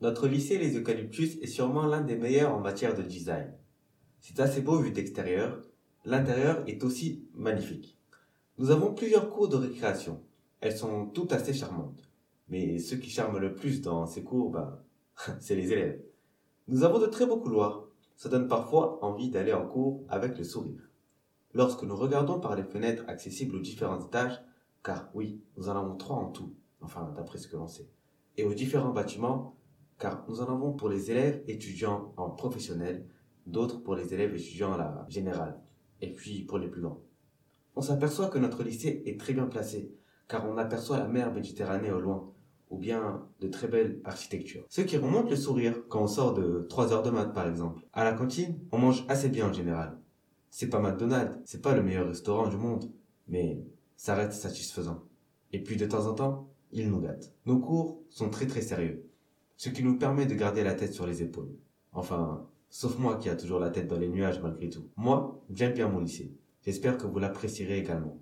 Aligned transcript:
Notre 0.00 0.28
lycée 0.28 0.58
Les 0.58 0.76
Eucalyptus 0.76 1.38
est 1.42 1.48
sûrement 1.48 1.84
l'un 1.84 2.02
des 2.02 2.14
meilleurs 2.14 2.54
en 2.54 2.60
matière 2.60 2.94
de 2.94 3.02
design. 3.02 3.52
C'est 4.20 4.38
assez 4.38 4.60
beau 4.60 4.78
vu 4.78 4.92
d'extérieur, 4.92 5.60
l'intérieur 6.04 6.62
est 6.68 6.84
aussi 6.84 7.26
magnifique. 7.34 7.98
Nous 8.58 8.70
avons 8.70 8.94
plusieurs 8.94 9.28
cours 9.28 9.48
de 9.48 9.56
récréation. 9.56 10.22
Elles 10.60 10.76
sont 10.76 11.06
toutes 11.06 11.32
assez 11.32 11.52
charmantes. 11.52 12.08
Mais 12.48 12.78
ceux 12.78 12.96
qui 12.96 13.10
charment 13.10 13.38
le 13.38 13.56
plus 13.56 13.80
dans 13.80 14.06
ces 14.06 14.22
cours, 14.22 14.50
bah, 14.50 14.84
c'est 15.40 15.56
les 15.56 15.72
élèves. 15.72 16.00
Nous 16.68 16.84
avons 16.84 17.00
de 17.00 17.06
très 17.06 17.26
beaux 17.26 17.40
couloirs. 17.40 17.88
Ça 18.14 18.28
donne 18.28 18.46
parfois 18.46 19.04
envie 19.04 19.30
d'aller 19.30 19.52
en 19.52 19.66
cours 19.66 20.04
avec 20.08 20.38
le 20.38 20.44
sourire. 20.44 20.90
Lorsque 21.54 21.82
nous 21.82 21.96
regardons 21.96 22.38
par 22.38 22.54
les 22.54 22.62
fenêtres 22.62 23.04
accessibles 23.08 23.56
aux 23.56 23.60
différents 23.60 24.04
étages, 24.04 24.40
car 24.84 25.10
oui, 25.14 25.42
nous 25.56 25.68
en 25.68 25.76
avons 25.76 25.96
trois 25.96 26.16
en 26.16 26.30
tout, 26.30 26.54
enfin 26.82 27.12
d'après 27.16 27.38
ce 27.38 27.48
que 27.48 27.56
l'on 27.56 27.66
sait, 27.66 27.88
et 28.36 28.44
aux 28.44 28.54
différents 28.54 28.92
bâtiments, 28.92 29.56
car 29.98 30.24
nous 30.28 30.40
en 30.40 30.46
avons 30.46 30.72
pour 30.72 30.88
les 30.88 31.10
élèves 31.10 31.42
étudiants 31.48 32.12
en 32.16 32.30
professionnel, 32.30 33.06
d'autres 33.46 33.82
pour 33.82 33.94
les 33.94 34.14
élèves 34.14 34.34
étudiants 34.34 34.72
à 34.74 34.78
la 34.78 35.06
générale, 35.08 35.60
et 36.00 36.12
puis 36.12 36.42
pour 36.42 36.58
les 36.58 36.68
plus 36.68 36.82
grands. 36.82 37.02
On 37.74 37.80
s'aperçoit 37.80 38.28
que 38.28 38.38
notre 38.38 38.62
lycée 38.62 39.02
est 39.06 39.18
très 39.18 39.32
bien 39.32 39.46
placé, 39.46 39.92
car 40.28 40.48
on 40.48 40.58
aperçoit 40.58 40.98
la 40.98 41.08
mer 41.08 41.32
Méditerranée 41.32 41.90
au 41.90 42.00
loin, 42.00 42.32
ou 42.70 42.76
bien 42.76 43.26
de 43.40 43.48
très 43.48 43.66
belles 43.66 44.00
architectures. 44.04 44.64
Ce 44.68 44.82
qui 44.82 44.96
remonte 44.98 45.30
le 45.30 45.36
sourire 45.36 45.82
quand 45.88 46.02
on 46.02 46.06
sort 46.06 46.34
de 46.34 46.66
3 46.68 46.92
heures 46.92 47.02
de 47.02 47.10
maths 47.10 47.32
par 47.32 47.48
exemple. 47.48 47.82
À 47.92 48.04
la 48.04 48.12
cantine, 48.12 48.58
on 48.72 48.78
mange 48.78 49.04
assez 49.08 49.28
bien 49.28 49.48
en 49.48 49.52
général. 49.52 49.98
C'est 50.50 50.68
pas 50.68 50.80
McDonald's, 50.80 51.38
c'est 51.44 51.62
pas 51.62 51.74
le 51.74 51.82
meilleur 51.82 52.08
restaurant 52.08 52.48
du 52.48 52.56
monde, 52.56 52.90
mais 53.26 53.64
ça 53.96 54.14
reste 54.14 54.32
satisfaisant. 54.32 55.04
Et 55.52 55.62
puis 55.62 55.76
de 55.76 55.86
temps 55.86 56.06
en 56.06 56.14
temps, 56.14 56.50
il 56.72 56.90
nous 56.90 57.00
gâte. 57.00 57.32
Nos 57.46 57.58
cours 57.58 58.02
sont 58.10 58.28
très 58.28 58.46
très 58.46 58.60
sérieux, 58.60 59.08
ce 59.58 59.68
qui 59.68 59.82
nous 59.82 59.98
permet 59.98 60.24
de 60.24 60.34
garder 60.34 60.62
la 60.62 60.72
tête 60.72 60.94
sur 60.94 61.04
les 61.04 61.20
épaules. 61.20 61.50
Enfin, 61.92 62.48
sauf 62.70 62.96
moi 62.96 63.16
qui 63.16 63.28
a 63.28 63.34
toujours 63.34 63.58
la 63.58 63.70
tête 63.70 63.88
dans 63.88 63.98
les 63.98 64.08
nuages 64.08 64.40
malgré 64.40 64.70
tout. 64.70 64.88
Moi, 64.96 65.44
j'aime 65.50 65.74
bien 65.74 65.88
mon 65.88 65.98
lycée. 65.98 66.32
J'espère 66.64 66.96
que 66.96 67.08
vous 67.08 67.18
l'apprécierez 67.18 67.76
également. 67.76 68.16